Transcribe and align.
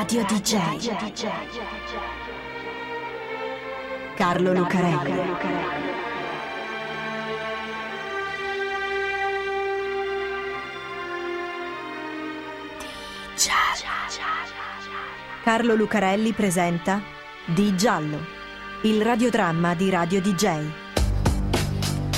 Radio 0.00 0.24
DJ. 0.26 0.56
Carlo 4.14 4.52
Lucarelli. 4.52 5.20
Carlo 15.42 15.74
Lucarelli 15.74 16.30
presenta 16.30 17.02
Di 17.44 17.74
Giallo, 17.76 18.20
il 18.82 19.02
radiodramma 19.02 19.74
di 19.74 19.90
Radio 19.90 20.20
DJ. 20.20 20.66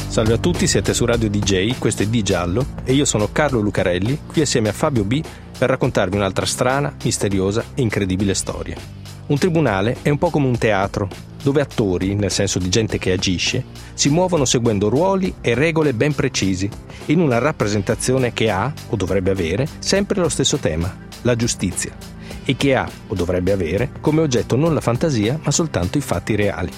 Salve 0.07 0.35
a 0.35 0.39
tutti, 0.39 0.67
siete 0.67 0.93
su 0.93 1.07
Radio 1.07 1.31
DJ, 1.31 1.79
questo 1.79 2.03
è 2.03 2.07
Di 2.07 2.23
Giallo 2.23 2.67
e 2.85 2.93
io 2.93 3.07
sono 3.07 3.31
Carlo 3.33 3.61
Lucarelli, 3.61 4.21
qui 4.27 4.43
assieme 4.43 4.69
a 4.69 4.73
Fabio 4.73 5.05
B 5.05 5.23
per 5.61 5.69
raccontarvi 5.69 6.17
un'altra 6.17 6.47
strana, 6.47 6.97
misteriosa 7.05 7.63
e 7.75 7.83
incredibile 7.83 8.33
storia. 8.33 8.79
Un 9.27 9.37
tribunale 9.37 9.99
è 10.01 10.09
un 10.09 10.17
po' 10.17 10.31
come 10.31 10.47
un 10.47 10.57
teatro, 10.57 11.07
dove 11.43 11.61
attori, 11.61 12.15
nel 12.15 12.31
senso 12.31 12.59
di 12.59 12.71
gente 12.71 12.97
che 12.97 13.13
agisce, 13.13 13.67
si 13.93 14.09
muovono 14.09 14.47
seguendo 14.47 14.89
ruoli 14.89 15.35
e 15.43 15.53
regole 15.53 15.93
ben 15.93 16.15
precisi, 16.15 16.67
in 17.07 17.21
una 17.21 17.37
rappresentazione 17.37 18.33
che 18.33 18.49
ha, 18.49 18.73
o 18.89 18.97
dovrebbe 18.97 19.33
avere, 19.33 19.69
sempre 19.81 20.19
lo 20.19 20.31
stesso 20.31 20.57
tema, 20.57 20.97
la 21.23 21.37
giustizia, 21.37 21.95
e 22.43 22.57
che 22.57 22.75
ha, 22.75 22.89
o 23.09 23.15
dovrebbe 23.15 23.53
avere, 23.53 23.91
come 24.01 24.23
oggetto 24.23 24.57
non 24.57 24.73
la 24.73 24.81
fantasia, 24.81 25.39
ma 25.43 25.51
soltanto 25.51 25.99
i 25.99 26.01
fatti 26.01 26.37
reali. 26.37 26.73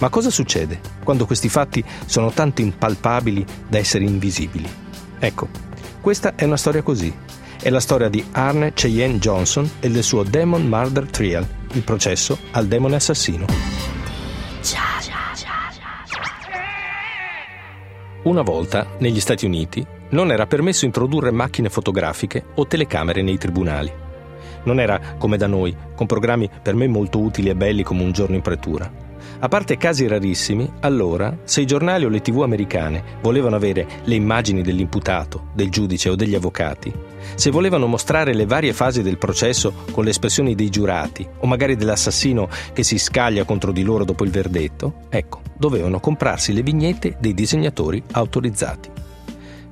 Ma 0.00 0.10
cosa 0.10 0.28
succede 0.28 0.80
quando 1.02 1.24
questi 1.24 1.48
fatti 1.48 1.82
sono 2.04 2.30
tanto 2.30 2.60
impalpabili 2.60 3.42
da 3.66 3.78
essere 3.78 4.04
invisibili? 4.04 4.68
Ecco, 5.18 5.48
questa 6.02 6.34
è 6.34 6.44
una 6.44 6.58
storia 6.58 6.82
così. 6.82 7.12
È 7.60 7.70
la 7.70 7.80
storia 7.80 8.08
di 8.08 8.24
Arne 8.32 8.72
Cheyenne 8.74 9.18
Johnson 9.18 9.68
e 9.80 9.90
del 9.90 10.02
suo 10.02 10.22
Demon 10.22 10.66
Murder 10.66 11.10
Trial, 11.10 11.46
il 11.72 11.82
processo 11.82 12.38
al 12.52 12.66
demone 12.66 12.96
assassino. 12.96 13.46
Una 18.24 18.42
volta, 18.42 18.86
negli 18.98 19.20
Stati 19.20 19.46
Uniti, 19.46 19.84
non 20.10 20.30
era 20.30 20.46
permesso 20.46 20.84
introdurre 20.84 21.30
macchine 21.30 21.68
fotografiche 21.68 22.44
o 22.54 22.66
telecamere 22.66 23.22
nei 23.22 23.38
tribunali. 23.38 23.92
Non 24.64 24.78
era 24.78 25.14
come 25.16 25.36
da 25.36 25.46
noi, 25.46 25.74
con 25.94 26.06
programmi 26.06 26.50
per 26.62 26.74
me 26.74 26.86
molto 26.86 27.18
utili 27.18 27.48
e 27.48 27.54
belli 27.54 27.82
come 27.82 28.02
un 28.02 28.12
giorno 28.12 28.34
in 28.36 28.42
pretura. 28.42 29.05
A 29.38 29.48
parte 29.48 29.76
casi 29.76 30.06
rarissimi, 30.06 30.70
allora, 30.80 31.36
se 31.44 31.60
i 31.60 31.66
giornali 31.66 32.04
o 32.04 32.08
le 32.08 32.20
tv 32.20 32.42
americane 32.42 33.18
volevano 33.20 33.56
avere 33.56 33.86
le 34.04 34.14
immagini 34.14 34.62
dell'imputato, 34.62 35.48
del 35.54 35.68
giudice 35.68 36.08
o 36.08 36.14
degli 36.14 36.34
avvocati, 36.34 36.92
se 37.34 37.50
volevano 37.50 37.86
mostrare 37.86 38.34
le 38.34 38.46
varie 38.46 38.72
fasi 38.72 39.02
del 39.02 39.18
processo 39.18 39.72
con 39.90 40.04
le 40.04 40.10
espressioni 40.10 40.54
dei 40.54 40.70
giurati 40.70 41.26
o 41.40 41.46
magari 41.46 41.76
dell'assassino 41.76 42.48
che 42.72 42.82
si 42.82 42.98
scaglia 42.98 43.44
contro 43.44 43.72
di 43.72 43.82
loro 43.82 44.04
dopo 44.04 44.24
il 44.24 44.30
verdetto, 44.30 45.02
ecco, 45.10 45.42
dovevano 45.56 46.00
comprarsi 46.00 46.52
le 46.52 46.62
vignette 46.62 47.16
dei 47.20 47.34
disegnatori 47.34 48.02
autorizzati. 48.12 48.90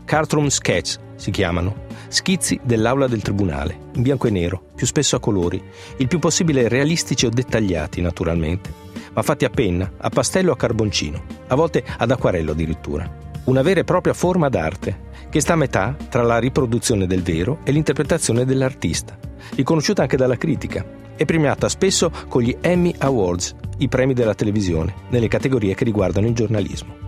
Cartroom 0.05 0.48
Sketch 0.48 0.98
si 1.17 1.31
chiamano, 1.31 1.87
schizzi 2.09 2.61
dell'aula 2.62 3.06
del 3.06 3.22
tribunale, 3.22 3.78
in 3.95 4.03
bianco 4.03 4.27
e 4.27 4.31
nero, 4.31 4.62
più 4.75 4.87
spesso 4.87 5.17
a 5.17 5.20
colori, 5.20 5.62
il 5.97 6.09
più 6.09 6.19
possibile 6.19 6.69
realistici 6.69 7.25
o 7.25 7.31
dettagliati 7.31 8.03
naturalmente 8.03 8.94
ma 9.15 9.23
fatti 9.23 9.45
a 9.45 9.51
penna, 9.51 9.91
a 9.97 10.09
pastello 10.11 10.51
o 10.51 10.55
a 10.55 10.57
carboncino, 10.57 11.23
a 11.47 11.55
volte 11.55 11.84
ad 11.97 12.11
acquarello 12.11 12.53
addirittura. 12.53 13.23
Una 13.45 13.62
vera 13.62 13.81
e 13.81 13.84
propria 13.84 14.15
forma 14.15 14.48
d'arte, 14.48 15.12
che 15.31 15.41
sta 15.41 15.55
a 15.55 15.56
metà 15.56 15.97
tra 16.09 16.23
la 16.23 16.39
riproduzione 16.39 17.06
del 17.06 17.23
vero 17.23 17.59
e 17.65 17.73
l'interpretazione 17.73 18.45
dell'artista, 18.45 19.19
riconosciuta 19.55 20.03
anche 20.03 20.17
dalla 20.17 20.37
critica 20.37 20.84
e 21.17 21.25
premiata 21.25 21.69
spesso 21.69 22.11
con 22.29 22.43
gli 22.43 22.56
Emmy 22.61 22.95
Awards, 22.98 23.55
i 23.79 23.89
premi 23.89 24.15
della 24.15 24.34
televisione, 24.34 24.94
nelle 25.11 25.28
categorie 25.28 25.75
che 25.75 25.84
riguardano 25.84 26.27
il 26.27 26.34
giornalismo. 26.34 27.03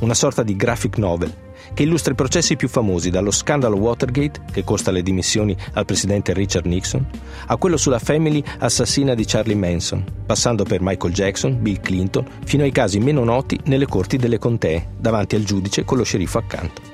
Una 0.00 0.14
sorta 0.14 0.42
di 0.42 0.56
graphic 0.56 0.96
novel, 0.98 1.32
che 1.74 1.82
illustra 1.82 2.12
i 2.12 2.16
processi 2.16 2.56
più 2.56 2.68
famosi, 2.68 3.10
dallo 3.10 3.30
scandalo 3.30 3.76
Watergate, 3.76 4.40
che 4.50 4.64
costa 4.64 4.90
le 4.90 5.02
dimissioni 5.02 5.56
al 5.74 5.84
presidente 5.84 6.32
Richard 6.32 6.66
Nixon, 6.66 7.06
a 7.46 7.56
quello 7.56 7.76
sulla 7.76 7.98
family 7.98 8.42
assassina 8.58 9.14
di 9.14 9.24
Charlie 9.24 9.54
Manson, 9.54 10.04
passando 10.26 10.64
per 10.64 10.80
Michael 10.80 11.12
Jackson, 11.12 11.60
Bill 11.60 11.80
Clinton, 11.80 12.26
fino 12.44 12.62
ai 12.62 12.72
casi 12.72 12.98
meno 12.98 13.24
noti 13.24 13.58
nelle 13.64 13.86
corti 13.86 14.16
delle 14.16 14.38
contee, 14.38 14.88
davanti 14.98 15.36
al 15.36 15.44
giudice 15.44 15.84
con 15.84 15.98
lo 15.98 16.04
sceriffo 16.04 16.38
accanto. 16.38 16.87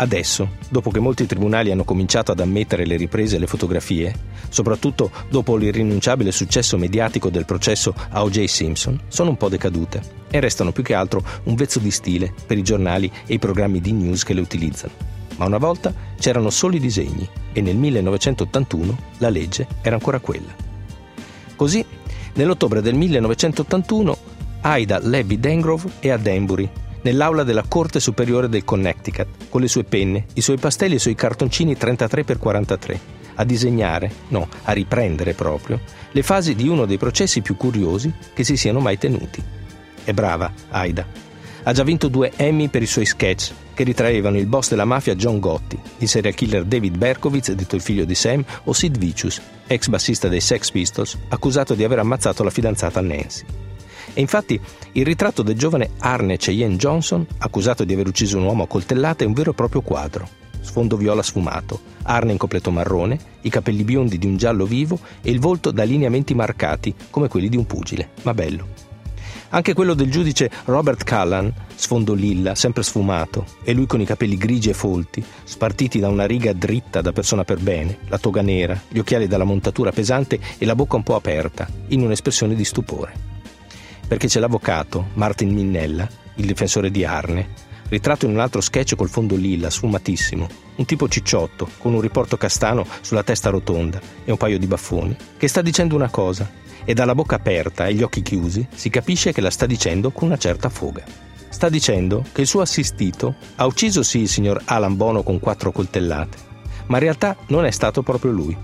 Adesso, 0.00 0.52
dopo 0.70 0.90
che 0.90 0.98
molti 0.98 1.26
tribunali 1.26 1.70
hanno 1.70 1.84
cominciato 1.84 2.32
ad 2.32 2.40
ammettere 2.40 2.86
le 2.86 2.96
riprese 2.96 3.36
e 3.36 3.38
le 3.38 3.46
fotografie, 3.46 4.14
soprattutto 4.48 5.10
dopo 5.28 5.56
l'irrinunciabile 5.56 6.32
successo 6.32 6.78
mediatico 6.78 7.28
del 7.28 7.44
processo 7.44 7.94
a 8.08 8.22
O.J. 8.22 8.44
Simpson, 8.44 8.98
sono 9.08 9.28
un 9.28 9.36
po' 9.36 9.50
decadute 9.50 10.00
e 10.30 10.40
restano 10.40 10.72
più 10.72 10.82
che 10.82 10.94
altro 10.94 11.22
un 11.44 11.54
vezzo 11.54 11.80
di 11.80 11.90
stile 11.90 12.32
per 12.46 12.56
i 12.56 12.62
giornali 12.62 13.12
e 13.26 13.34
i 13.34 13.38
programmi 13.38 13.82
di 13.82 13.92
news 13.92 14.24
che 14.24 14.32
le 14.32 14.40
utilizzano. 14.40 14.94
Ma 15.36 15.44
una 15.44 15.58
volta 15.58 15.92
c'erano 16.18 16.48
solo 16.48 16.76
i 16.76 16.80
disegni 16.80 17.28
e 17.52 17.60
nel 17.60 17.76
1981 17.76 18.98
la 19.18 19.28
legge 19.28 19.66
era 19.82 19.96
ancora 19.96 20.18
quella. 20.18 20.54
Così, 21.56 21.84
nell'ottobre 22.36 22.80
del 22.80 22.94
1981, 22.94 24.16
Aida 24.62 24.98
Levy 24.98 25.38
Dengrove 25.38 25.90
è 25.98 26.08
a 26.08 26.16
Danbury 26.16 26.70
nell'aula 27.02 27.42
della 27.42 27.64
Corte 27.66 28.00
Superiore 28.00 28.48
del 28.48 28.64
Connecticut, 28.64 29.48
con 29.48 29.60
le 29.60 29.68
sue 29.68 29.84
penne, 29.84 30.26
i 30.34 30.40
suoi 30.40 30.58
pastelli 30.58 30.94
e 30.94 30.96
i 30.96 31.00
suoi 31.00 31.14
cartoncini 31.14 31.74
33x43, 31.74 32.98
a 33.36 33.44
disegnare, 33.44 34.10
no, 34.28 34.48
a 34.64 34.72
riprendere 34.72 35.34
proprio, 35.34 35.80
le 36.12 36.22
fasi 36.22 36.54
di 36.54 36.68
uno 36.68 36.84
dei 36.84 36.98
processi 36.98 37.40
più 37.40 37.56
curiosi 37.56 38.12
che 38.34 38.44
si 38.44 38.56
siano 38.56 38.80
mai 38.80 38.98
tenuti. 38.98 39.42
È 40.04 40.12
brava, 40.12 40.52
Aida. 40.70 41.06
Ha 41.62 41.72
già 41.72 41.82
vinto 41.82 42.08
due 42.08 42.32
Emmy 42.36 42.68
per 42.68 42.82
i 42.82 42.86
suoi 42.86 43.04
sketch 43.04 43.52
che 43.74 43.84
ritraevano 43.84 44.38
il 44.38 44.46
boss 44.46 44.70
della 44.70 44.84
mafia 44.84 45.14
John 45.14 45.38
Gotti, 45.40 45.78
il 45.98 46.08
serial 46.08 46.34
killer 46.34 46.64
David 46.64 46.96
Berkowitz, 46.96 47.52
detto 47.52 47.76
il 47.76 47.82
figlio 47.82 48.04
di 48.04 48.14
Sam, 48.14 48.44
o 48.64 48.72
Sid 48.72 48.98
Vicious, 48.98 49.40
ex 49.66 49.88
bassista 49.88 50.28
dei 50.28 50.40
Sex 50.40 50.70
Pistols, 50.70 51.18
accusato 51.28 51.74
di 51.74 51.84
aver 51.84 51.98
ammazzato 51.98 52.42
la 52.42 52.50
fidanzata 52.50 53.00
Nancy. 53.00 53.69
E 54.12 54.20
infatti 54.20 54.60
il 54.92 55.04
ritratto 55.04 55.42
del 55.42 55.56
giovane 55.56 55.90
Arne 55.98 56.36
Cheyenne 56.36 56.76
Johnson, 56.76 57.26
accusato 57.38 57.84
di 57.84 57.92
aver 57.92 58.08
ucciso 58.08 58.38
un 58.38 58.44
uomo 58.44 58.64
a 58.64 58.66
coltellate, 58.66 59.24
è 59.24 59.26
un 59.26 59.32
vero 59.32 59.52
e 59.52 59.54
proprio 59.54 59.82
quadro. 59.82 60.28
Sfondo 60.60 60.96
viola 60.96 61.22
sfumato, 61.22 61.80
Arne 62.02 62.32
in 62.32 62.38
completo 62.38 62.70
marrone, 62.70 63.18
i 63.42 63.50
capelli 63.50 63.82
biondi 63.82 64.18
di 64.18 64.26
un 64.26 64.36
giallo 64.36 64.66
vivo 64.66 64.98
e 65.22 65.30
il 65.30 65.40
volto 65.40 65.70
da 65.70 65.84
lineamenti 65.84 66.34
marcati 66.34 66.94
come 67.08 67.28
quelli 67.28 67.48
di 67.48 67.56
un 67.56 67.66
pugile, 67.66 68.10
ma 68.22 68.34
bello. 68.34 68.88
Anche 69.52 69.74
quello 69.74 69.94
del 69.94 70.10
giudice 70.10 70.48
Robert 70.66 71.02
Callan, 71.02 71.52
sfondo 71.74 72.14
lilla, 72.14 72.54
sempre 72.54 72.84
sfumato, 72.84 73.46
e 73.64 73.72
lui 73.72 73.86
con 73.86 74.00
i 74.00 74.04
capelli 74.04 74.36
grigi 74.36 74.70
e 74.70 74.74
folti, 74.74 75.24
spartiti 75.42 75.98
da 75.98 76.08
una 76.08 76.26
riga 76.26 76.52
dritta 76.52 77.00
da 77.00 77.12
persona 77.12 77.42
per 77.42 77.58
bene, 77.58 77.98
la 78.08 78.18
toga 78.18 78.42
nera, 78.42 78.80
gli 78.88 78.98
occhiali 78.98 79.26
dalla 79.26 79.44
montatura 79.44 79.90
pesante 79.90 80.38
e 80.56 80.64
la 80.66 80.76
bocca 80.76 80.96
un 80.96 81.02
po' 81.02 81.16
aperta, 81.16 81.68
in 81.88 82.02
un'espressione 82.02 82.54
di 82.54 82.64
stupore 82.64 83.29
perché 84.10 84.26
c'è 84.26 84.40
l'avvocato 84.40 85.10
Martin 85.14 85.52
Minnella, 85.52 86.08
il 86.34 86.44
difensore 86.44 86.90
di 86.90 87.04
Arne, 87.04 87.48
ritratto 87.90 88.26
in 88.26 88.32
un 88.32 88.40
altro 88.40 88.60
sketch 88.60 88.96
col 88.96 89.08
fondo 89.08 89.36
lilla, 89.36 89.70
sfumatissimo, 89.70 90.48
un 90.74 90.84
tipo 90.84 91.08
cicciotto, 91.08 91.68
con 91.78 91.94
un 91.94 92.00
riporto 92.00 92.36
castano 92.36 92.84
sulla 93.02 93.22
testa 93.22 93.50
rotonda 93.50 94.00
e 94.24 94.32
un 94.32 94.36
paio 94.36 94.58
di 94.58 94.66
baffoni, 94.66 95.16
che 95.36 95.46
sta 95.46 95.62
dicendo 95.62 95.94
una 95.94 96.10
cosa, 96.10 96.50
e 96.84 96.92
dalla 96.92 97.14
bocca 97.14 97.36
aperta 97.36 97.86
e 97.86 97.94
gli 97.94 98.02
occhi 98.02 98.22
chiusi 98.22 98.66
si 98.74 98.90
capisce 98.90 99.30
che 99.30 99.40
la 99.40 99.48
sta 99.48 99.64
dicendo 99.64 100.10
con 100.10 100.26
una 100.26 100.38
certa 100.38 100.70
foga. 100.70 101.04
Sta 101.48 101.68
dicendo 101.68 102.24
che 102.32 102.40
il 102.40 102.48
suo 102.48 102.62
assistito 102.62 103.36
ha 103.54 103.64
ucciso 103.64 104.02
sì 104.02 104.22
il 104.22 104.28
signor 104.28 104.60
Alan 104.64 104.96
Bono 104.96 105.22
con 105.22 105.38
quattro 105.38 105.70
coltellate, 105.70 106.36
ma 106.86 106.96
in 106.96 107.04
realtà 107.04 107.36
non 107.46 107.64
è 107.64 107.70
stato 107.70 108.02
proprio 108.02 108.32
lui. 108.32 108.56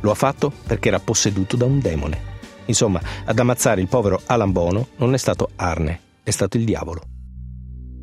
Lo 0.00 0.10
ha 0.10 0.14
fatto 0.14 0.50
perché 0.66 0.88
era 0.88 0.98
posseduto 0.98 1.58
da 1.58 1.66
un 1.66 1.78
demone. 1.78 2.36
Insomma, 2.68 3.00
ad 3.24 3.38
ammazzare 3.38 3.80
il 3.80 3.88
povero 3.88 4.20
Alan 4.26 4.52
Bono 4.52 4.88
non 4.96 5.14
è 5.14 5.16
stato 5.18 5.50
Arne, 5.56 6.00
è 6.22 6.30
stato 6.30 6.56
il 6.56 6.64
diavolo. 6.64 7.02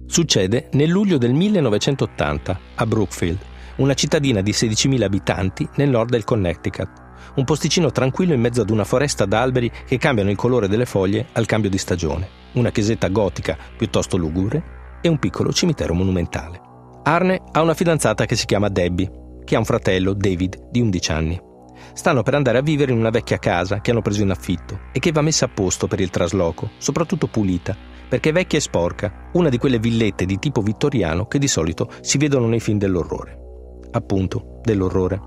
Succede 0.08 0.70
nel 0.74 0.90
luglio 0.90 1.18
del 1.18 1.34
1980 1.34 2.60
a 2.76 2.86
Brookfield, 2.86 3.40
una 3.78 3.94
cittadina 3.94 4.42
di 4.42 4.52
16.000 4.52 5.04
abitanti 5.04 5.68
nel 5.76 5.90
nord 5.90 6.10
del 6.10 6.24
Connecticut, 6.24 7.04
un 7.36 7.44
posticino 7.44 7.92
tranquillo 7.92 8.34
in 8.34 8.40
mezzo 8.40 8.62
ad 8.62 8.70
una 8.70 8.84
foresta 8.84 9.26
d'alberi 9.26 9.72
che 9.86 9.98
cambiano 9.98 10.30
il 10.30 10.38
colore 10.38 10.68
delle 10.68 10.86
foglie 10.86 11.28
al 11.34 11.46
cambio 11.46 11.70
di 11.70 11.78
stagione, 11.78 12.28
una 12.54 12.72
chiesetta 12.72 13.10
gotica 13.10 13.58
piuttosto 13.78 14.18
lugubre 14.18 15.00
e 15.02 15.10
un 15.10 15.20
piccolo 15.20 15.52
cimitero 15.52 15.94
monumentale. 15.94 16.62
Arne 17.04 17.42
ha 17.52 17.62
una 17.62 17.74
fidanzata 17.74 18.26
che 18.26 18.36
si 18.36 18.46
chiama 18.46 18.70
Debbie, 18.70 19.12
che 19.44 19.56
ha 19.56 19.60
un 19.60 19.66
fratello, 19.66 20.14
David, 20.14 20.70
di 20.72 20.82
11 20.82 21.12
anni 21.12 21.54
stanno 21.96 22.24
per 22.24 22.36
andare 22.36 22.58
a 22.58 22.62
vivere 22.62 22.92
in 22.92 23.00
una 23.00 23.10
vecchia 23.10 23.40
casa 23.40 23.80
che 23.80 23.92
hanno 23.92 24.02
preso 24.02 24.22
in 24.22 24.30
affitto 24.30 24.82
e 24.92 25.00
che 25.00 25.14
va 25.14 25.22
messa 25.22 25.46
a 25.46 25.50
posto 25.50 25.88
per 25.88 26.02
il 26.02 26.10
trasloco, 26.10 26.72
soprattutto 26.78 27.28
pulita, 27.28 27.76
perché 28.08 28.30
è 28.30 28.34
vecchia 28.34 28.60
e 28.60 28.62
sporca, 28.62 29.30
una 29.34 29.50
di 29.50 29.58
quelle 29.58 29.80
villette 29.80 30.26
di 30.26 30.38
tipo 30.38 30.62
vittoriano 30.62 31.26
che 31.26 31.40
di 31.40 31.48
solito 31.48 31.90
si 32.02 32.18
vedono 32.18 32.48
nei 32.48 32.60
film 32.60 32.78
dell'orrore. 32.78 33.40
Appunto, 33.92 34.60
dell'orrore. 34.62 35.20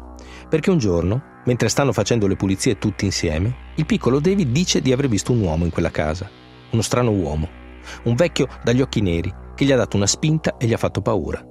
Perché 0.48 0.70
un 0.70 0.78
giorno, 0.78 1.40
mentre 1.46 1.70
stanno 1.70 1.92
facendo 1.92 2.26
le 2.26 2.36
pulizie 2.36 2.78
tutti 2.78 3.06
insieme, 3.06 3.72
il 3.76 3.86
piccolo 3.86 4.20
David 4.20 4.50
dice 4.50 4.82
di 4.82 4.92
aver 4.92 5.08
visto 5.08 5.32
un 5.32 5.40
uomo 5.40 5.64
in 5.64 5.70
quella 5.70 5.90
casa. 5.90 6.28
Uno 6.70 6.82
strano 6.82 7.10
uomo. 7.10 7.48
Un 8.04 8.14
vecchio 8.14 8.46
dagli 8.62 8.82
occhi 8.82 9.00
neri 9.00 9.32
che 9.54 9.64
gli 9.64 9.72
ha 9.72 9.76
dato 9.76 9.96
una 9.96 10.06
spinta 10.06 10.56
e 10.58 10.66
gli 10.66 10.74
ha 10.74 10.78
fatto 10.78 11.00
paura. 11.00 11.42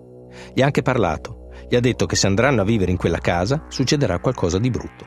Gli 0.54 0.62
ha 0.62 0.66
anche 0.66 0.84
parlato. 0.84 1.47
Gli 1.70 1.76
ha 1.76 1.80
detto 1.80 2.06
che 2.06 2.16
se 2.16 2.28
andranno 2.28 2.62
a 2.62 2.66
vivere 2.66 2.92
in 2.92 2.98
quella 2.98 3.20
casa 3.20 3.66
succederà 3.68 4.20
qualcosa 4.20 4.58
di 4.58 4.70
brutto. 4.70 5.06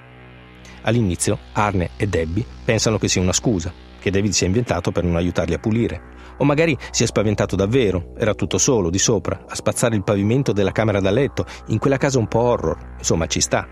All'inizio 0.83 1.39
Arne 1.53 1.91
e 1.97 2.07
Debbie 2.07 2.45
pensano 2.65 2.99
che 2.99 3.09
sia 3.09 3.23
una 3.23 3.33
scusa, 3.33 3.73
che 3.99 4.11
David 4.11 4.33
si 4.33 4.45
è 4.45 4.47
inventato 4.47 4.93
per 4.93 5.05
non 5.05 5.17
aiutarli 5.17 5.55
a 5.55 5.59
pulire. 5.59 6.19
O 6.39 6.45
magari 6.45 6.77
si 6.91 7.03
è 7.03 7.07
spaventato 7.07 7.55
davvero, 7.55 8.15
era 8.17 8.35
tutto 8.35 8.57
solo, 8.59 8.89
di 8.89 8.99
sopra, 8.99 9.45
a 9.47 9.55
spazzare 9.55 9.95
il 9.95 10.05
pavimento 10.05 10.53
della 10.53 10.73
camera 10.73 11.01
da 11.01 11.11
letto, 11.11 11.45
in 11.67 11.79
quella 11.79 11.99
casa 11.99 12.19
un 12.19 12.29
po' 12.29 12.41
horror. 12.41 12.95
Insomma, 12.99 13.27
ci 13.27 13.41
sta. 13.41 13.67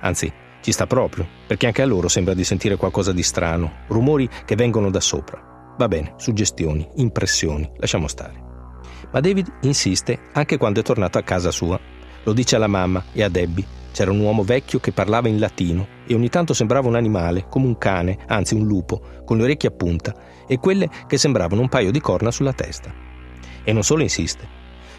Anzi, 0.00 0.30
ci 0.60 0.72
sta 0.72 0.86
proprio, 0.86 1.26
perché 1.46 1.66
anche 1.66 1.82
a 1.82 1.86
loro 1.86 2.08
sembra 2.08 2.34
di 2.34 2.44
sentire 2.44 2.76
qualcosa 2.76 3.12
di 3.12 3.22
strano, 3.22 3.84
rumori 3.88 4.28
che 4.44 4.54
vengono 4.54 4.90
da 4.90 5.00
sopra. 5.00 5.74
Va 5.78 5.88
bene, 5.88 6.14
suggestioni, 6.16 6.86
impressioni, 6.96 7.70
lasciamo 7.78 8.08
stare. 8.08 8.40
Ma 9.10 9.20
David 9.20 9.50
insiste 9.62 10.18
anche 10.32 10.58
quando 10.58 10.80
è 10.80 10.82
tornato 10.82 11.18
a 11.18 11.22
casa 11.22 11.50
sua. 11.50 11.80
Lo 12.24 12.32
dice 12.32 12.56
alla 12.56 12.68
mamma 12.68 13.04
e 13.12 13.22
a 13.22 13.28
Debbie 13.28 13.80
c'era 13.92 14.10
un 14.10 14.20
uomo 14.20 14.42
vecchio 14.42 14.80
che 14.80 14.92
parlava 14.92 15.28
in 15.28 15.38
latino 15.38 15.86
e 16.06 16.14
ogni 16.14 16.28
tanto 16.28 16.54
sembrava 16.54 16.88
un 16.88 16.96
animale, 16.96 17.46
come 17.48 17.66
un 17.66 17.76
cane, 17.76 18.18
anzi 18.26 18.54
un 18.54 18.66
lupo, 18.66 19.02
con 19.24 19.36
le 19.36 19.44
orecchie 19.44 19.68
a 19.68 19.72
punta 19.72 20.14
e 20.46 20.58
quelle 20.58 20.88
che 21.06 21.18
sembravano 21.18 21.60
un 21.60 21.68
paio 21.68 21.90
di 21.90 22.00
corna 22.00 22.30
sulla 22.30 22.52
testa. 22.52 22.92
E 23.62 23.72
non 23.72 23.82
solo 23.82 24.02
insiste, 24.02 24.48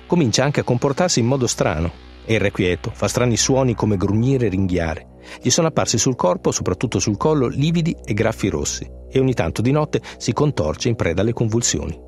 comincia 0.06 0.44
anche 0.44 0.60
a 0.60 0.64
comportarsi 0.64 1.20
in 1.20 1.26
modo 1.26 1.48
strano. 1.48 1.92
È 2.24 2.34
irrequieto, 2.34 2.92
fa 2.94 3.08
strani 3.08 3.36
suoni 3.36 3.74
come 3.74 3.98
grugnire 3.98 4.46
e 4.46 4.50
ringhiare. 4.50 5.08
Gli 5.42 5.50
sono 5.50 5.68
apparsi 5.68 5.98
sul 5.98 6.16
corpo, 6.16 6.52
soprattutto 6.52 7.00
sul 7.00 7.18
collo, 7.18 7.48
lividi 7.48 7.96
e 8.06 8.14
graffi 8.14 8.50
rossi 8.50 8.90
e 9.10 9.20
ogni 9.20 9.34
tanto 9.34 9.62
di 9.62 9.72
notte 9.72 10.02
si 10.18 10.34
contorce 10.34 10.90
in 10.90 10.96
preda 10.96 11.22
alle 11.22 11.34
convulsioni. 11.34 12.00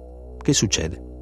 Che 0.41 0.53
succede? 0.53 1.14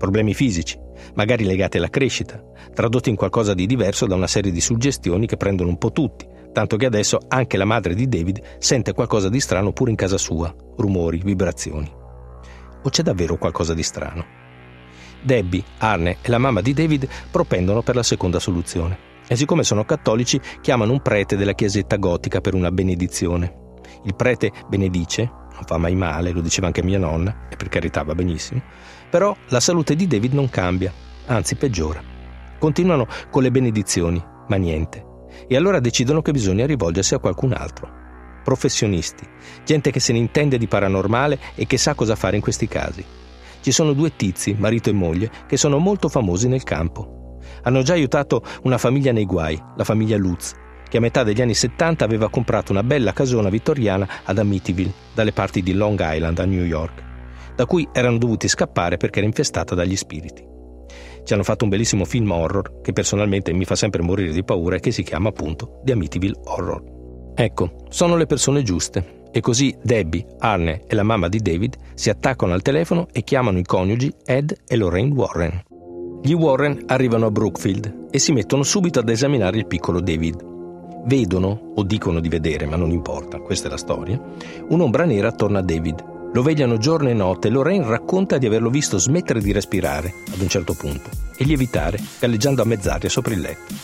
Problemi 0.00 0.32
fisici, 0.32 0.80
magari 1.12 1.44
legati 1.44 1.76
alla 1.76 1.90
crescita, 1.90 2.42
tradotti 2.72 3.10
in 3.10 3.16
qualcosa 3.16 3.52
di 3.52 3.66
diverso 3.66 4.06
da 4.06 4.14
una 4.14 4.26
serie 4.26 4.50
di 4.50 4.62
suggestioni 4.62 5.26
che 5.26 5.36
prendono 5.36 5.68
un 5.68 5.76
po' 5.76 5.92
tutti, 5.92 6.26
tanto 6.54 6.78
che 6.78 6.86
adesso 6.86 7.18
anche 7.28 7.58
la 7.58 7.66
madre 7.66 7.92
di 7.94 8.08
David 8.08 8.40
sente 8.56 8.94
qualcosa 8.94 9.28
di 9.28 9.38
strano 9.40 9.74
pure 9.74 9.90
in 9.90 9.98
casa 9.98 10.16
sua, 10.16 10.54
rumori, 10.78 11.20
vibrazioni. 11.22 11.92
O 12.82 12.88
c'è 12.88 13.02
davvero 13.02 13.36
qualcosa 13.36 13.74
di 13.74 13.82
strano? 13.82 14.24
Debbie, 15.20 15.62
Arne 15.76 16.16
e 16.22 16.30
la 16.30 16.38
mamma 16.38 16.62
di 16.62 16.72
David 16.72 17.06
propendono 17.30 17.82
per 17.82 17.94
la 17.94 18.02
seconda 18.02 18.38
soluzione 18.38 19.08
e 19.28 19.36
siccome 19.36 19.64
sono 19.64 19.84
cattolici 19.84 20.40
chiamano 20.62 20.92
un 20.92 21.02
prete 21.02 21.36
della 21.36 21.52
chiesetta 21.52 21.96
gotica 21.96 22.40
per 22.40 22.54
una 22.54 22.70
benedizione. 22.72 23.54
Il 24.04 24.14
prete 24.14 24.50
benedice, 24.66 25.24
non 25.24 25.64
fa 25.66 25.76
mai 25.76 25.94
male, 25.94 26.30
lo 26.30 26.40
diceva 26.40 26.68
anche 26.68 26.82
mia 26.82 26.98
nonna, 26.98 27.48
e 27.50 27.56
per 27.56 27.68
carità 27.68 28.02
va 28.02 28.14
benissimo, 28.14 28.62
però 29.10 29.36
la 29.48 29.60
salute 29.60 29.96
di 29.96 30.06
David 30.06 30.32
non 30.32 30.48
cambia, 30.48 30.92
anzi 31.26 31.56
peggiora. 31.56 32.02
Continuano 32.58 33.06
con 33.30 33.42
le 33.42 33.50
benedizioni, 33.50 34.22
ma 34.48 34.56
niente. 34.56 35.04
E 35.48 35.56
allora 35.56 35.80
decidono 35.80 36.22
che 36.22 36.32
bisogna 36.32 36.66
rivolgersi 36.66 37.14
a 37.14 37.18
qualcun 37.18 37.52
altro. 37.52 37.98
Professionisti, 38.44 39.26
gente 39.64 39.90
che 39.90 40.00
se 40.00 40.12
ne 40.12 40.18
intende 40.18 40.58
di 40.58 40.68
paranormale 40.68 41.38
e 41.54 41.66
che 41.66 41.76
sa 41.76 41.94
cosa 41.94 42.14
fare 42.14 42.36
in 42.36 42.42
questi 42.42 42.68
casi. 42.68 43.04
Ci 43.60 43.72
sono 43.72 43.92
due 43.92 44.14
tizi, 44.16 44.54
marito 44.58 44.88
e 44.88 44.94
moglie, 44.94 45.30
che 45.46 45.56
sono 45.56 45.78
molto 45.78 46.08
famosi 46.08 46.48
nel 46.48 46.62
campo. 46.62 47.38
Hanno 47.62 47.82
già 47.82 47.94
aiutato 47.94 48.42
una 48.62 48.78
famiglia 48.78 49.12
nei 49.12 49.26
guai, 49.26 49.60
la 49.76 49.84
famiglia 49.84 50.16
Lutz, 50.16 50.54
che 50.88 50.96
a 50.96 51.00
metà 51.00 51.22
degli 51.22 51.42
anni 51.42 51.54
70 51.54 52.04
aveva 52.04 52.30
comprato 52.30 52.72
una 52.72 52.82
bella 52.82 53.12
casona 53.12 53.50
vittoriana 53.50 54.08
ad 54.24 54.38
Amityville, 54.38 54.92
dalle 55.14 55.32
parti 55.32 55.62
di 55.62 55.74
Long 55.74 56.00
Island 56.00 56.38
a 56.38 56.44
New 56.46 56.64
York 56.64 57.08
da 57.60 57.66
cui 57.66 57.86
erano 57.92 58.16
dovuti 58.16 58.48
scappare 58.48 58.96
perché 58.96 59.18
era 59.18 59.28
infestata 59.28 59.74
dagli 59.74 59.94
spiriti. 59.94 60.42
Ci 61.22 61.34
hanno 61.34 61.42
fatto 61.42 61.64
un 61.64 61.70
bellissimo 61.70 62.06
film 62.06 62.30
horror 62.30 62.80
che 62.80 62.94
personalmente 62.94 63.52
mi 63.52 63.66
fa 63.66 63.76
sempre 63.76 64.00
morire 64.00 64.32
di 64.32 64.42
paura 64.42 64.76
e 64.76 64.80
che 64.80 64.90
si 64.90 65.02
chiama 65.02 65.28
appunto 65.28 65.82
The 65.84 65.92
Amityville 65.92 66.40
Horror. 66.42 66.82
Ecco, 67.34 67.84
sono 67.90 68.16
le 68.16 68.24
persone 68.24 68.62
giuste. 68.62 69.18
E 69.30 69.40
così 69.40 69.76
Debbie, 69.82 70.24
Arne 70.38 70.84
e 70.86 70.94
la 70.94 71.02
mamma 71.02 71.28
di 71.28 71.38
David 71.40 71.76
si 71.92 72.08
attaccano 72.08 72.54
al 72.54 72.62
telefono 72.62 73.08
e 73.12 73.22
chiamano 73.24 73.58
i 73.58 73.64
coniugi 73.64 74.10
Ed 74.24 74.56
e 74.66 74.76
Lorraine 74.76 75.12
Warren. 75.12 75.62
Gli 76.22 76.32
Warren 76.32 76.84
arrivano 76.86 77.26
a 77.26 77.30
Brookfield 77.30 78.06
e 78.10 78.18
si 78.18 78.32
mettono 78.32 78.62
subito 78.62 79.00
ad 79.00 79.08
esaminare 79.10 79.58
il 79.58 79.66
piccolo 79.66 80.00
David. 80.00 80.48
Vedono, 81.04 81.72
o 81.74 81.82
dicono 81.82 82.20
di 82.20 82.30
vedere, 82.30 82.64
ma 82.64 82.76
non 82.76 82.90
importa, 82.90 83.38
questa 83.38 83.68
è 83.68 83.70
la 83.70 83.76
storia, 83.76 84.18
un'ombra 84.70 85.04
nera 85.04 85.28
attorno 85.28 85.58
a 85.58 85.62
David 85.62 86.09
lo 86.32 86.42
vegliano 86.42 86.78
giorno 86.78 87.08
e 87.08 87.14
notte 87.14 87.48
e 87.48 87.50
Lorraine 87.50 87.86
racconta 87.86 88.38
di 88.38 88.46
averlo 88.46 88.70
visto 88.70 88.98
smettere 88.98 89.40
di 89.40 89.52
respirare 89.52 90.14
ad 90.32 90.40
un 90.40 90.48
certo 90.48 90.74
punto 90.74 91.10
e 91.36 91.44
lievitare 91.44 92.00
galleggiando 92.18 92.62
a 92.62 92.64
mezz'aria 92.64 93.08
sopra 93.08 93.34
il 93.34 93.40
letto. 93.40 93.74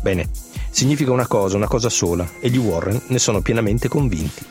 Bene, 0.00 0.28
significa 0.70 1.10
una 1.10 1.26
cosa, 1.26 1.56
una 1.56 1.66
cosa 1.66 1.88
sola, 1.88 2.28
e 2.40 2.48
gli 2.50 2.58
Warren 2.58 3.00
ne 3.08 3.18
sono 3.18 3.40
pienamente 3.40 3.88
convinti. 3.88 4.44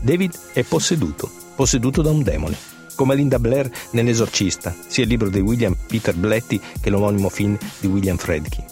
David 0.00 0.36
è 0.52 0.62
posseduto, 0.64 1.30
posseduto 1.54 2.02
da 2.02 2.10
un 2.10 2.22
demone, 2.22 2.56
come 2.96 3.14
Linda 3.14 3.38
Blair 3.38 3.70
nell'Esorcista, 3.92 4.74
sia 4.86 5.04
il 5.04 5.08
libro 5.10 5.28
di 5.28 5.40
William 5.40 5.76
Peter 5.86 6.14
Blatty 6.14 6.60
che 6.80 6.90
l'omonimo 6.90 7.28
film 7.28 7.56
di 7.78 7.86
William 7.86 8.16
Fredkin. 8.16 8.64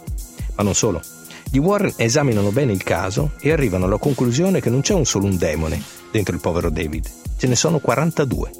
Ma 0.57 0.63
non 0.65 0.75
solo. 0.75 1.01
Gli 1.51 1.59
Warren 1.59 1.95
esaminano 1.97 2.51
bene 2.51 2.73
il 2.73 2.83
caso 2.83 3.33
e 3.41 3.51
arrivano 3.51 3.87
alla 3.87 3.97
conclusione 3.97 4.61
che 4.61 4.69
non 4.69 4.83
c'è 4.83 4.93
un 4.93 5.07
solo 5.07 5.25
un 5.25 5.39
demone 5.39 5.83
dentro 6.11 6.35
il 6.35 6.43
povero 6.43 6.69
David, 6.71 7.11
ce 7.39 7.47
ne 7.47 7.57
sono 7.57 7.79
42. 7.79 8.51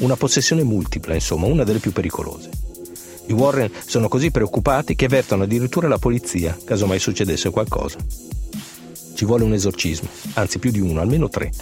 Una 0.00 0.16
possessione 0.16 0.64
multipla, 0.64 1.14
insomma, 1.14 1.46
una 1.46 1.62
delle 1.62 1.78
più 1.78 1.92
pericolose. 1.92 2.50
I 3.26 3.32
Warren 3.32 3.70
sono 3.86 4.08
così 4.08 4.32
preoccupati 4.32 4.96
che 4.96 5.04
avvertono 5.04 5.44
addirittura 5.44 5.86
la 5.86 5.98
polizia, 5.98 6.56
caso 6.64 6.86
mai 6.86 6.98
succedesse 6.98 7.50
qualcosa. 7.50 7.98
Ci 9.14 9.24
vuole 9.24 9.44
un 9.44 9.52
esorcismo, 9.52 10.08
anzi 10.34 10.58
più 10.58 10.72
di 10.72 10.80
uno, 10.80 11.00
almeno 11.00 11.28
tre. 11.28 11.52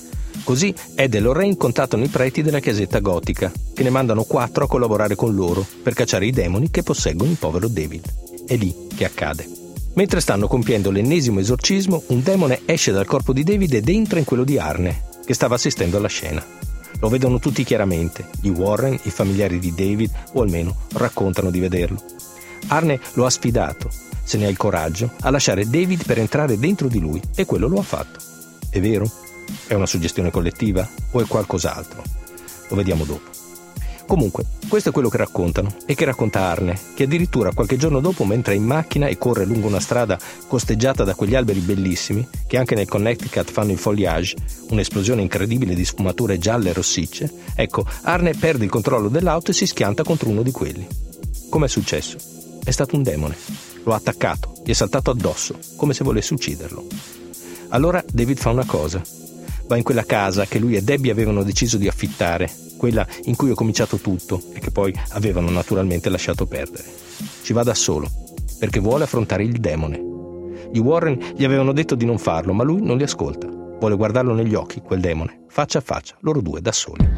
Così 0.45 0.75
Ed 0.95 1.15
e 1.15 1.21
Lorraine 1.21 1.57
contattano 1.59 2.05
i 2.05 2.09
preti 2.09 2.43
della 2.43 2.61
chiesetta 2.61 3.01
gotica, 3.01 3.53
che 3.75 3.83
ne 3.83 3.91
mandano 3.91 4.25
quattro 4.25 4.65
a 4.65 4.69
collaborare 4.69 5.15
con 5.15 5.35
loro 5.35 5.65
per 5.83 5.93
cacciare 5.93 6.27
i 6.27 6.33
demoni 6.33 6.71
che 6.71 6.83
posseggono 6.83 7.31
il 7.31 7.37
povero 7.37 7.69
David. 7.69 8.03
È 8.47 8.57
lì 8.57 8.75
che 8.95 9.05
accade. 9.05 9.64
Mentre 9.95 10.21
stanno 10.21 10.49
compiendo 10.49 10.91
l'ennesimo 10.91 11.39
esorcismo, 11.39 12.03
un 12.09 12.23
demone 12.23 12.63
esce 12.65 12.91
dal 12.91 13.07
corpo 13.07 13.33
di 13.33 13.45
David 13.45 13.75
ed 13.75 13.89
entra 13.89 14.19
in 14.19 14.25
quello 14.25 14.45
di 14.45 14.59
Arne, 14.59 15.03
che 15.25 15.35
stava 15.35 15.55
assistendo 15.55 15.97
alla 15.97 16.09
scena. 16.09 16.45
Lo 17.01 17.09
vedono 17.09 17.39
tutti 17.39 17.65
chiaramente, 17.65 18.27
gli 18.41 18.49
Warren, 18.49 18.99
i 19.03 19.11
familiari 19.11 19.59
di 19.59 19.73
David, 19.73 20.11
o 20.33 20.43
almeno 20.43 20.77
raccontano 20.95 21.51
di 21.51 21.61
vederlo. 21.61 22.03
Arne 22.69 22.99
lo 23.15 23.25
ha 23.25 23.31
sfidato, 23.31 23.89
se 24.25 24.39
ne 24.39 24.47
ha 24.47 24.49
il 24.49 24.57
coraggio, 24.57 25.13
a 25.21 25.31
lasciare 25.31 25.69
David 25.69 26.05
per 26.05 26.19
entrare 26.19 26.59
dentro 26.59 26.89
di 26.89 26.99
lui 26.99 27.21
e 27.35 27.45
quello 27.45 27.69
lo 27.69 27.79
ha 27.79 27.83
fatto. 27.83 28.19
È 28.71 28.81
vero? 28.81 29.09
È 29.67 29.75
una 29.75 29.87
suggestione 29.87 30.31
collettiva 30.31 30.89
o 31.13 31.21
è 31.21 31.27
qualcos'altro? 31.27 32.03
Lo 32.69 32.77
vediamo 32.77 33.05
dopo. 33.05 33.34
Comunque, 34.07 34.45
questo 34.69 34.91
è 34.91 34.93
quello 34.93 35.09
che 35.09 35.17
raccontano 35.17 35.75
e 35.87 35.95
che 35.95 36.05
racconta 36.05 36.41
Arne, 36.41 36.79
che 36.95 37.05
addirittura 37.05 37.53
qualche 37.53 37.77
giorno 37.77 38.01
dopo, 38.01 38.25
mentre 38.25 38.53
è 38.53 38.57
in 38.57 38.65
macchina 38.65 39.07
e 39.07 39.17
corre 39.17 39.47
lungo 39.47 39.67
una 39.67 39.81
strada 39.81 40.19
costeggiata 40.47 41.05
da 41.05 41.15
quegli 41.15 41.35
alberi 41.35 41.61
bellissimi, 41.61 42.27
che 42.47 42.59
anche 42.59 42.75
nel 42.75 42.89
Connecticut 42.89 43.51
fanno 43.51 43.73
il 43.73 43.79
foliage, 43.79 44.37
un'esplosione 44.69 45.23
incredibile 45.23 45.75
di 45.75 45.85
sfumature 45.85 46.39
gialle 46.39 46.71
e 46.71 46.73
rossicce, 46.75 47.33
ecco, 47.55 47.87
Arne 48.03 48.35
perde 48.35 48.65
il 48.65 48.71
controllo 48.71 49.09
dell'auto 49.09 49.51
e 49.51 49.55
si 49.55 49.67
schianta 49.67 50.05
contro 50.05 50.29
uno 50.29 50.43
di 50.43 50.51
quelli. 50.51 50.87
Com'è 51.49 51.69
successo? 51.69 52.19
È 52.63 52.71
stato 52.71 52.97
un 52.97 53.03
demone. 53.03 53.37
Lo 53.85 53.95
ha 53.95 53.97
attaccato, 53.97 54.53
gli 54.65 54.71
è 54.71 54.75
saltato 54.75 55.11
addosso, 55.11 55.59
come 55.77 55.95
se 55.95 56.05
volesse 56.05 56.35
ucciderlo. 56.35 56.87
Allora 57.69 58.05
David 58.07 58.39
fa 58.39 58.51
una 58.51 58.67
cosa. 58.67 59.03
Va 59.67 59.77
in 59.77 59.83
quella 59.83 60.05
casa 60.05 60.45
che 60.45 60.59
lui 60.59 60.77
e 60.77 60.83
Debbie 60.83 61.11
avevano 61.11 61.43
deciso 61.43 61.79
di 61.79 61.89
affittare 61.89 62.64
quella 62.85 63.07
in 63.25 63.35
cui 63.35 63.51
ho 63.51 63.55
cominciato 63.55 63.97
tutto 63.97 64.43
e 64.53 64.61
che 64.61 64.71
poi 64.71 64.93
avevano 65.13 65.49
naturalmente 65.49 66.11
lasciato 66.11 66.45
perdere. 66.45 66.85
Ci 67.43 67.55
va 67.55 67.63
da 67.63 67.73
solo, 67.73 68.11
perché 68.59 68.79
vuole 68.79 69.05
affrontare 69.05 69.43
il 69.43 69.59
demone. 69.59 69.99
Gli 70.71 70.81
Warren 70.81 71.33
gli 71.35 71.45
avevano 71.45 71.73
detto 71.73 71.95
di 71.95 72.05
non 72.05 72.19
farlo, 72.19 72.53
ma 72.53 72.63
lui 72.63 72.83
non 72.83 72.99
li 72.99 73.03
ascolta. 73.03 73.47
Vuole 73.47 73.97
guardarlo 73.97 74.35
negli 74.35 74.55
occhi, 74.55 74.83
quel 74.83 75.01
demone, 75.01 75.45
faccia 75.49 75.79
a 75.79 75.81
faccia, 75.81 76.15
loro 76.21 76.43
due 76.43 76.61
da 76.61 76.73
soli. 76.73 77.09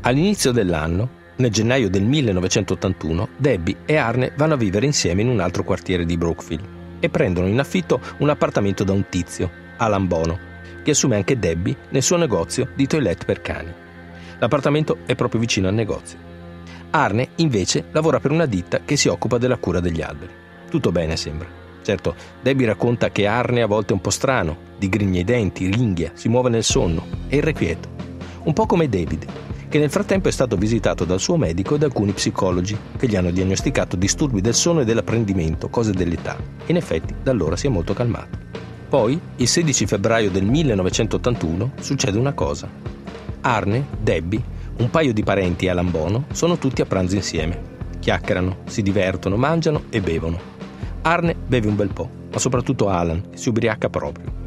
All'inizio 0.00 0.50
dell'anno, 0.50 1.10
nel 1.36 1.50
gennaio 1.50 1.90
del 1.90 2.04
1981, 2.04 3.28
Debbie 3.36 3.80
e 3.84 3.96
Arne 3.96 4.32
vanno 4.34 4.54
a 4.54 4.56
vivere 4.56 4.86
insieme 4.86 5.20
in 5.20 5.28
un 5.28 5.40
altro 5.40 5.62
quartiere 5.62 6.06
di 6.06 6.16
Brookfield 6.16 6.66
e 7.00 7.10
prendono 7.10 7.48
in 7.48 7.58
affitto 7.58 8.00
un 8.20 8.30
appartamento 8.30 8.82
da 8.82 8.92
un 8.92 9.04
tizio, 9.10 9.50
Alan 9.76 10.06
Bono, 10.06 10.38
che 10.82 10.92
assume 10.92 11.16
anche 11.16 11.38
Debbie 11.38 11.76
nel 11.90 12.02
suo 12.02 12.16
negozio 12.16 12.70
di 12.74 12.86
toilette 12.86 13.26
per 13.26 13.42
cani. 13.42 13.80
L'appartamento 14.42 14.98
è 15.06 15.14
proprio 15.14 15.38
vicino 15.38 15.68
al 15.68 15.74
negozio. 15.74 16.18
Arne, 16.90 17.28
invece, 17.36 17.84
lavora 17.92 18.18
per 18.18 18.32
una 18.32 18.46
ditta 18.46 18.80
che 18.84 18.96
si 18.96 19.06
occupa 19.06 19.38
della 19.38 19.56
cura 19.56 19.78
degli 19.78 20.02
alberi. 20.02 20.32
Tutto 20.68 20.90
bene, 20.90 21.16
sembra. 21.16 21.46
Certo, 21.80 22.16
Debbie 22.42 22.66
racconta 22.66 23.10
che 23.10 23.28
Arne 23.28 23.62
a 23.62 23.66
volte 23.66 23.92
è 23.92 23.94
un 23.94 24.00
po' 24.00 24.10
strano, 24.10 24.56
digrigna 24.76 25.20
i 25.20 25.24
denti, 25.24 25.70
ringhia, 25.70 26.10
si 26.14 26.28
muove 26.28 26.50
nel 26.50 26.64
sonno, 26.64 27.06
è 27.28 27.36
irrequieto. 27.36 27.88
Un 28.42 28.52
po' 28.52 28.66
come 28.66 28.88
David, 28.88 29.26
che 29.68 29.78
nel 29.78 29.90
frattempo 29.90 30.26
è 30.26 30.32
stato 30.32 30.56
visitato 30.56 31.04
dal 31.04 31.20
suo 31.20 31.36
medico 31.36 31.76
e 31.76 31.78
da 31.78 31.86
alcuni 31.86 32.10
psicologi 32.10 32.76
che 32.96 33.06
gli 33.06 33.14
hanno 33.14 33.30
diagnosticato 33.30 33.94
disturbi 33.94 34.40
del 34.40 34.54
sonno 34.54 34.80
e 34.80 34.84
dell'apprendimento, 34.84 35.68
cose 35.68 35.92
dell'età. 35.92 36.36
In 36.66 36.74
effetti, 36.74 37.14
da 37.22 37.30
allora 37.30 37.54
si 37.54 37.68
è 37.68 37.70
molto 37.70 37.94
calmato. 37.94 38.38
Poi, 38.88 39.20
il 39.36 39.46
16 39.46 39.86
febbraio 39.86 40.32
del 40.32 40.46
1981, 40.46 41.74
succede 41.78 42.18
una 42.18 42.32
cosa. 42.32 43.01
Arne, 43.42 43.86
Debbie, 44.00 44.42
un 44.78 44.88
paio 44.88 45.12
di 45.12 45.24
parenti 45.24 45.66
e 45.66 45.70
Alan 45.70 45.90
Bono 45.90 46.26
sono 46.32 46.58
tutti 46.58 46.80
a 46.80 46.86
pranzo 46.86 47.16
insieme. 47.16 47.70
Chiacchierano, 47.98 48.58
si 48.66 48.82
divertono, 48.82 49.36
mangiano 49.36 49.82
e 49.90 50.00
bevono. 50.00 50.38
Arne 51.02 51.34
beve 51.34 51.68
un 51.68 51.74
bel 51.74 51.92
po', 51.92 52.08
ma 52.30 52.38
soprattutto 52.38 52.88
Alan, 52.88 53.30
si 53.34 53.48
ubriaca 53.48 53.88
proprio. 53.88 54.40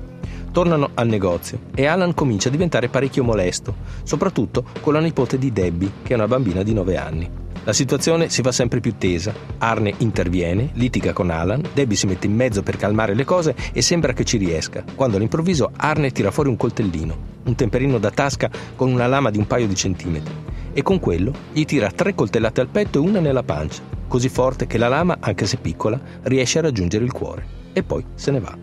Tornano 0.51 0.91
al 0.93 1.07
negozio 1.07 1.59
e 1.75 1.85
Alan 1.85 2.13
comincia 2.13 2.47
a 2.47 2.51
diventare 2.51 2.87
parecchio 2.87 3.25
molesto, 3.25 3.75
soprattutto 4.03 4.63
con 4.79 4.93
la 4.93 5.01
nipote 5.01 5.37
di 5.37 5.51
Debbie, 5.51 5.91
che 6.01 6.13
è 6.13 6.15
una 6.15 6.27
bambina 6.27 6.63
di 6.63 6.73
9 6.73 6.97
anni. 6.97 7.29
La 7.65 7.73
situazione 7.73 8.29
si 8.29 8.41
fa 8.41 8.51
sempre 8.51 8.79
più 8.79 8.95
tesa. 8.97 9.33
Arne 9.57 9.93
interviene, 9.97 10.69
litiga 10.73 11.13
con 11.13 11.31
Alan, 11.31 11.63
Debbie 11.73 11.97
si 11.97 12.05
mette 12.05 12.27
in 12.27 12.35
mezzo 12.35 12.61
per 12.61 12.77
calmare 12.77 13.15
le 13.15 13.25
cose 13.25 13.55
e 13.73 13.81
sembra 13.81 14.13
che 14.13 14.23
ci 14.23 14.37
riesca, 14.37 14.83
quando 14.95 15.17
all'improvviso 15.17 15.71
Arne 15.75 16.11
tira 16.11 16.29
fuori 16.31 16.49
un 16.49 16.57
coltellino, 16.57 17.17
un 17.43 17.55
temperino 17.55 17.97
da 17.97 18.11
tasca 18.11 18.51
con 18.75 18.91
una 18.91 19.07
lama 19.07 19.31
di 19.31 19.39
un 19.39 19.47
paio 19.47 19.67
di 19.67 19.75
centimetri, 19.75 20.33
e 20.73 20.83
con 20.83 20.99
quello 20.99 21.33
gli 21.51 21.65
tira 21.65 21.89
tre 21.89 22.13
coltellate 22.13 22.61
al 22.61 22.69
petto 22.69 22.99
e 22.99 23.01
una 23.01 23.19
nella 23.19 23.43
pancia 23.43 23.93
così 24.07 24.29
forte 24.29 24.67
che 24.67 24.77
la 24.77 24.87
lama, 24.87 25.17
anche 25.19 25.45
se 25.45 25.57
piccola, 25.57 25.99
riesce 26.23 26.59
a 26.59 26.61
raggiungere 26.61 27.03
il 27.03 27.11
cuore. 27.11 27.45
E 27.73 27.83
poi 27.83 28.05
se 28.13 28.31
ne 28.31 28.39
va. 28.39 28.55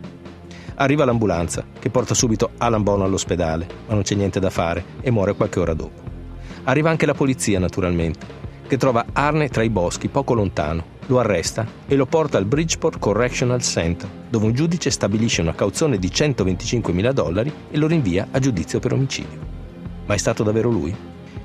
Arriva 0.77 1.05
l'ambulanza, 1.05 1.65
che 1.79 1.91
porta 1.91 2.15
subito 2.15 2.51
Alan 2.59 2.83
Bono 2.83 3.05
all'ospedale, 3.05 3.67
ma 3.87 3.95
non 3.95 4.03
c'è 4.03 4.15
niente 4.15 4.41
da 4.41 4.49
fare 4.49 4.83
e 5.01 5.11
muore 5.11 5.35
qualche 5.35 5.61
ora 5.61 5.75
dopo. 5.75 6.01
Arriva 6.65 6.91
anche 6.91 7.07
la 7.07 7.15
polizia, 7.15 7.59
naturalmente, 7.59 8.41
che 8.73 8.79
trova 8.79 9.05
Arne 9.13 9.51
tra 9.51 9.63
i 9.63 9.69
boschi, 9.69 10.09
poco 10.09 10.33
lontano, 10.33 10.83
lo 11.09 11.19
arresta 11.19 11.67
e 11.87 11.95
lo 11.95 12.07
porta 12.07 12.39
al 12.39 12.47
Bridgeport 12.47 12.99
Correctional 12.99 13.61
Center, 13.61 14.09
dove 14.31 14.47
un 14.47 14.55
giudice 14.55 14.89
stabilisce 14.89 15.43
una 15.43 15.55
cauzione 15.55 15.99
di 15.99 16.09
125.000 16.09 17.13
dollari 17.13 17.53
e 17.71 17.77
lo 17.77 17.87
rinvia 17.87 18.29
a 18.31 18.39
giudizio 18.39 18.79
per 18.81 18.95
omicidio. 18.95 19.39
Ma 20.07 20.15
è 20.15 20.17
stato 20.17 20.43
davvero 20.43 20.71
lui? 20.71 20.97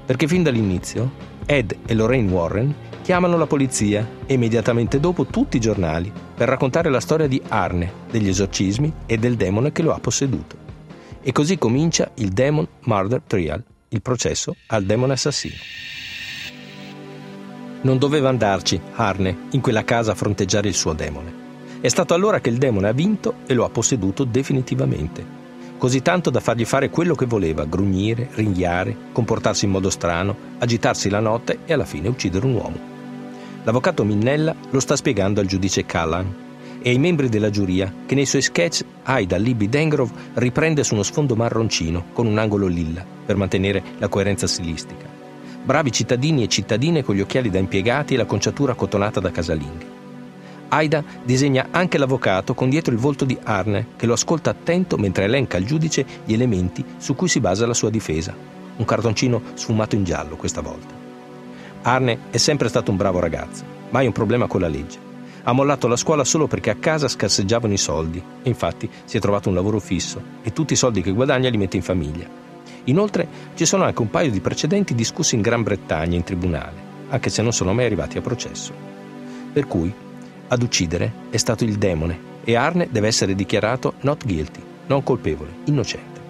Perché 0.06 0.26
fin 0.26 0.42
dall'inizio 0.42 1.12
Ed 1.46 1.76
e 1.86 1.94
Lorraine 1.94 2.32
Warren 2.32 2.74
chiamano 3.02 3.36
la 3.36 3.46
polizia 3.46 4.08
e 4.26 4.36
immediatamente 4.36 5.02
dopo 5.02 5.26
tutti 5.26 5.58
i 5.58 5.60
giornali 5.60 6.10
per 6.34 6.48
raccontare 6.48 6.90
la 6.90 7.02
storia 7.02 7.28
di 7.28 7.42
Arne, 7.50 7.92
degli 8.10 8.30
esorcismi 8.30 8.94
e 9.06 9.18
del 9.18 9.36
demone 9.36 9.74
che 9.74 9.82
lo 9.82 9.94
ha 9.94 10.00
posseduto. 10.00 10.56
E 11.22 11.34
così 11.34 11.58
comincia 11.58 12.10
il 12.14 12.30
Demon 12.30 12.66
Murder 12.86 13.22
Trial, 13.28 13.62
il 13.90 14.02
processo 14.02 14.56
al 14.68 14.86
demone 14.86 15.12
assassino. 15.12 15.97
Non 17.82 17.98
doveva 17.98 18.30
andarci 18.30 18.80
Arne 18.96 19.38
in 19.52 19.62
quella 19.62 19.84
casa 19.84 20.12
a 20.12 20.16
fronteggiare 20.16 20.68
il 20.68 20.74
suo 20.74 20.94
demone. 20.94 21.46
È 21.80 21.88
stato 21.90 22.14
allora 22.14 22.40
che 22.40 22.50
il 22.50 22.58
demone 22.58 22.88
ha 22.88 22.94
vinto 22.94 23.36
e 23.46 23.54
lo 23.54 23.64
ha 23.64 23.70
posseduto 23.70 24.24
definitivamente. 24.24 25.46
Così 25.78 26.02
tanto 26.02 26.32
da 26.32 26.40
fargli 26.40 26.66
fare 26.66 26.90
quello 26.90 27.14
che 27.14 27.28
voleva, 27.28 27.66
grugnire, 27.66 28.30
ringhiare, 28.34 28.96
comportarsi 29.12 29.66
in 29.66 29.72
modo 29.72 29.92
strano, 29.92 30.36
agitarsi 30.58 31.08
la 31.08 31.20
notte 31.20 31.60
e 31.66 31.74
alla 31.74 31.86
fine 31.86 32.08
uccidere 32.08 32.48
un 32.48 32.54
uomo. 32.56 32.80
L'avvocato 33.64 34.04
Minnella 34.04 34.56
lo 34.72 34.80
sta 34.80 34.96
spiegando 34.96 35.40
al 35.40 35.46
giudice 35.46 35.86
Callan 35.86 36.46
e 36.82 36.90
ai 36.90 36.98
membri 36.98 37.30
della 37.30 37.52
giuria 37.52 37.94
che 38.06 38.16
nei 38.16 38.26
suoi 38.26 38.42
sketch 38.42 38.84
Aida 39.04 39.38
Libby 39.38 39.70
Dengrove 39.70 40.14
riprende 40.36 40.84
su 40.84 40.94
uno 40.94 41.04
sfondo 41.04 41.36
marroncino 41.36 42.06
con 42.14 42.26
un 42.26 42.40
angolo 42.40 42.66
lilla 42.66 43.06
per 43.26 43.36
mantenere 43.36 43.84
la 44.00 44.08
coerenza 44.08 44.48
stilistica. 44.48 45.17
Bravi 45.68 45.92
cittadini 45.92 46.44
e 46.44 46.48
cittadine 46.48 47.04
con 47.04 47.14
gli 47.14 47.20
occhiali 47.20 47.50
da 47.50 47.60
impiegati 47.60 48.14
e 48.14 48.18
la 48.18 48.24
conciatura 48.24 48.74
cotonata 48.74 49.20
da 49.20 49.32
casalinghe. 49.32 49.86
Aida 50.70 51.04
disegna 51.26 51.68
anche 51.72 51.98
l'avvocato 51.98 52.54
con 52.54 52.70
dietro 52.70 52.94
il 52.94 53.00
volto 53.02 53.26
di 53.26 53.38
Arne, 53.44 53.88
che 53.98 54.06
lo 54.06 54.14
ascolta 54.14 54.50
attento 54.50 54.96
mentre 54.96 55.26
elenca 55.26 55.58
al 55.58 55.66
giudice 55.66 56.06
gli 56.24 56.32
elementi 56.32 56.86
su 56.96 57.16
cui 57.16 57.28
si 57.28 57.42
basa 57.42 57.68
la 57.68 57.74
sua 57.74 57.90
difesa. 57.90 58.34
Un 58.78 58.86
cartoncino 58.86 59.42
sfumato 59.56 59.96
in 59.96 60.06
giallo 60.06 60.38
questa 60.38 60.62
volta. 60.62 60.94
Arne 61.82 62.18
è 62.30 62.38
sempre 62.38 62.70
stato 62.70 62.90
un 62.90 62.96
bravo 62.96 63.20
ragazzo, 63.20 63.66
mai 63.90 64.06
un 64.06 64.14
problema 64.14 64.48
con 64.48 64.62
la 64.62 64.70
legge. 64.70 65.00
Ha 65.44 65.52
mollato 65.52 65.90
la 65.90 65.98
scuola 65.98 66.24
solo 66.24 66.48
perché 66.48 66.70
a 66.70 66.76
casa 66.76 67.10
scarseggiavano 67.10 67.74
i 67.74 67.78
soldi 67.78 68.24
e 68.42 68.48
infatti 68.48 68.90
si 69.04 69.18
è 69.18 69.20
trovato 69.20 69.50
un 69.50 69.56
lavoro 69.56 69.82
fisso 69.82 70.22
e 70.44 70.54
tutti 70.54 70.72
i 70.72 70.78
soldi 70.78 71.02
che 71.02 71.12
guadagna 71.12 71.50
li 71.50 71.58
mette 71.58 71.76
in 71.76 71.84
famiglia. 71.84 72.47
Inoltre 72.88 73.28
ci 73.56 73.66
sono 73.66 73.84
anche 73.84 74.02
un 74.02 74.10
paio 74.10 74.32
di 74.32 74.40
precedenti 74.40 74.96
discussi 74.96 75.36
in 75.36 75.42
Gran 75.42 75.64
Bretagna 75.64 76.16
in 76.16 76.24
tribunale, 76.24 76.86
anche 77.10 77.30
se 77.30 77.42
non 77.42 77.52
sono 77.52 77.74
mai 77.74 77.86
arrivati 77.86 78.18
a 78.18 78.22
processo. 78.22 78.74
Per 79.52 79.68
cui 79.68 79.94
ad 80.48 80.62
uccidere 80.62 81.12
è 81.30 81.38
stato 81.38 81.64
il 81.64 81.78
demone 81.78 82.36
e 82.44 82.56
Arne 82.56 82.88
deve 82.90 83.08
essere 83.08 83.36
dichiarato 83.36 83.96
not 84.02 84.26
guilty, 84.26 84.62
non 84.88 85.04
colpevole, 85.04 85.52
innocente. 85.66 86.22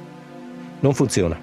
Non 0.79 0.93
funziona. 0.95 1.37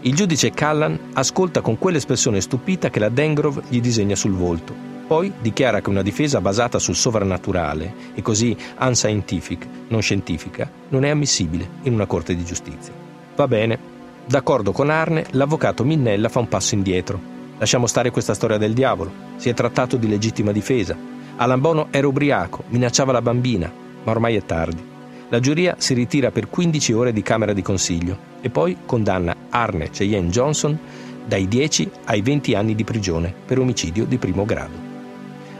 Il 0.00 0.14
giudice 0.14 0.50
Callan 0.50 0.98
ascolta 1.12 1.60
con 1.60 1.78
quell'espressione 1.78 2.40
stupita 2.40 2.90
che 2.90 2.98
la 2.98 3.08
Dengrove 3.08 3.62
gli 3.68 3.80
disegna 3.80 4.16
sul 4.16 4.32
volto. 4.32 4.74
Poi 5.06 5.32
dichiara 5.40 5.80
che 5.80 5.88
una 5.88 6.02
difesa 6.02 6.40
basata 6.40 6.78
sul 6.78 6.96
sovrannaturale 6.96 7.94
e 8.14 8.22
così 8.22 8.56
unscientific, 8.80 9.66
non 9.88 10.02
scientifica, 10.02 10.70
non 10.88 11.04
è 11.04 11.08
ammissibile 11.08 11.68
in 11.82 11.94
una 11.94 12.06
corte 12.06 12.34
di 12.34 12.44
giustizia. 12.44 12.92
Va 13.36 13.46
bene. 13.46 13.97
D'accordo 14.28 14.72
con 14.72 14.90
Arne, 14.90 15.24
l'avvocato 15.30 15.84
Minnella 15.84 16.28
fa 16.28 16.40
un 16.40 16.48
passo 16.48 16.74
indietro. 16.74 17.18
Lasciamo 17.56 17.86
stare 17.86 18.10
questa 18.10 18.34
storia 18.34 18.58
del 18.58 18.74
diavolo. 18.74 19.10
Si 19.36 19.48
è 19.48 19.54
trattato 19.54 19.96
di 19.96 20.06
legittima 20.06 20.52
difesa. 20.52 20.94
Alan 21.36 21.60
Bono 21.62 21.88
era 21.90 22.06
ubriaco, 22.06 22.64
minacciava 22.68 23.10
la 23.10 23.22
bambina, 23.22 23.72
ma 24.04 24.10
ormai 24.10 24.36
è 24.36 24.44
tardi. 24.44 24.84
La 25.30 25.40
giuria 25.40 25.76
si 25.78 25.94
ritira 25.94 26.30
per 26.30 26.50
15 26.50 26.92
ore 26.92 27.14
di 27.14 27.22
Camera 27.22 27.54
di 27.54 27.62
Consiglio 27.62 28.18
e 28.42 28.50
poi 28.50 28.76
condanna 28.84 29.34
Arne 29.48 29.88
Cheyenne 29.88 30.28
Johnson 30.28 30.78
dai 31.26 31.48
10 31.48 31.90
ai 32.04 32.20
20 32.20 32.54
anni 32.54 32.74
di 32.74 32.84
prigione 32.84 33.32
per 33.46 33.58
omicidio 33.58 34.04
di 34.04 34.18
primo 34.18 34.44
grado. 34.44 34.76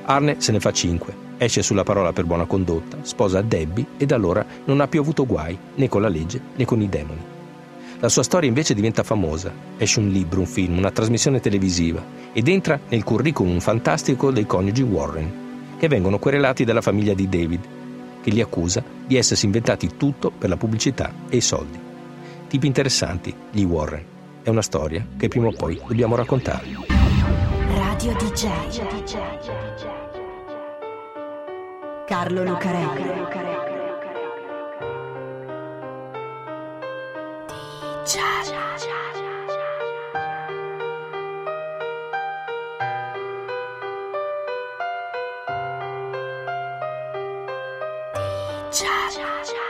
Arne 0.05 0.43
se 0.43 0.53
ne 0.53 0.61
fa 0.61 0.73
5, 0.73 1.15
esce 1.39 1.63
sulla 1.63 1.85
parola 1.85 2.13
per 2.13 2.25
buona 2.27 2.45
condotta, 2.45 2.99
sposa 3.01 3.41
Debbie 3.41 3.87
e 3.97 4.05
da 4.05 4.17
allora 4.17 4.45
non 4.67 4.81
ha 4.81 4.89
più 4.89 5.01
avuto 5.01 5.25
guai 5.25 5.59
né 5.77 5.89
con 5.89 6.03
la 6.03 6.09
legge 6.09 6.39
né 6.55 6.67
con 6.67 6.83
i 6.83 6.89
demoni. 6.91 7.37
La 8.01 8.09
sua 8.09 8.23
storia 8.23 8.49
invece 8.49 8.75
diventa 8.75 9.03
famosa, 9.03 9.53
esce 9.77 9.99
un 9.99 10.09
libro, 10.09 10.41
un 10.41 10.47
film, 10.47 10.79
una 10.79 10.93
trasmissione 10.93 11.41
televisiva 11.41 12.05
ed 12.33 12.47
entra 12.49 12.79
nel 12.89 13.03
curriculum 13.03 13.59
fantastico 13.59 14.31
dei 14.31 14.47
coniugi 14.47 14.83
Warren, 14.83 15.77
che 15.79 15.89
vengono 15.89 16.19
querelati 16.19 16.65
dalla 16.65 16.81
famiglia 16.81 17.15
di 17.15 17.29
David 17.29 17.77
che 18.29 18.31
li 18.31 18.41
accusa 18.41 18.83
di 19.07 19.17
essersi 19.17 19.47
inventati 19.47 19.97
tutto 19.97 20.31
per 20.31 20.49
la 20.49 20.57
pubblicità 20.57 21.13
e 21.29 21.37
i 21.37 21.41
soldi. 21.41 21.79
Tipi 22.47 22.67
interessanti, 22.67 23.35
gli 23.51 23.63
Warren. 23.63 24.05
È 24.43 24.49
una 24.49 24.63
storia 24.63 25.05
che 25.17 25.29
prima 25.29 25.49
o 25.49 25.53
poi 25.53 25.81
dobbiamo 25.87 26.15
raccontare. 26.15 26.67
Radio 27.69 28.13
DJ. 28.17 28.49
Carlo 32.07 32.43
Lucarelli. 32.43 33.68
DJ. 38.09 38.49
Ciao. 48.71 49.68